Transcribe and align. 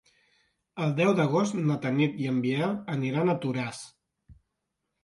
El 0.85 0.95
deu 0.99 1.13
d'agost 1.19 1.59
na 1.67 1.77
Tanit 1.85 2.17
i 2.25 2.27
en 2.33 2.41
Biel 2.47 2.75
aniran 2.97 3.31
a 3.31 3.39
Toràs. 3.47 3.85